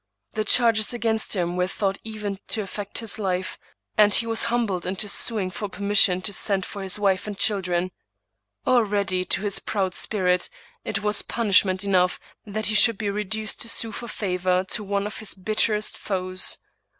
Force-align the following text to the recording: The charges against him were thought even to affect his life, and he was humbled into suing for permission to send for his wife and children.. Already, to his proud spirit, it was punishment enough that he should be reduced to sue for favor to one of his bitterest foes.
The 0.33 0.43
charges 0.43 0.95
against 0.95 1.35
him 1.35 1.55
were 1.55 1.67
thought 1.67 1.99
even 2.03 2.39
to 2.47 2.63
affect 2.63 2.97
his 2.97 3.19
life, 3.19 3.59
and 3.99 4.11
he 4.11 4.25
was 4.25 4.45
humbled 4.45 4.83
into 4.87 5.07
suing 5.07 5.51
for 5.51 5.69
permission 5.69 6.23
to 6.23 6.33
send 6.33 6.65
for 6.65 6.81
his 6.81 6.97
wife 6.97 7.27
and 7.27 7.37
children.. 7.37 7.91
Already, 8.65 9.23
to 9.25 9.41
his 9.43 9.59
proud 9.59 9.93
spirit, 9.93 10.49
it 10.83 11.03
was 11.03 11.21
punishment 11.21 11.83
enough 11.83 12.19
that 12.47 12.65
he 12.65 12.73
should 12.73 12.97
be 12.97 13.11
reduced 13.11 13.61
to 13.61 13.69
sue 13.69 13.91
for 13.91 14.07
favor 14.07 14.63
to 14.69 14.83
one 14.83 15.05
of 15.05 15.19
his 15.19 15.35
bitterest 15.35 15.95
foes. 15.95 16.57